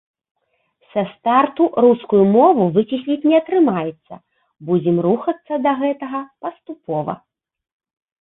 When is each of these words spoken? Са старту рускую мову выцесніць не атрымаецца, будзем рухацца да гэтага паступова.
Са 0.91 1.01
старту 1.09 1.65
рускую 1.83 2.21
мову 2.35 2.63
выцесніць 2.77 3.27
не 3.31 3.35
атрымаецца, 3.41 4.13
будзем 4.71 4.97
рухацца 5.07 5.53
да 5.67 5.71
гэтага 5.83 6.19
паступова. 6.47 7.13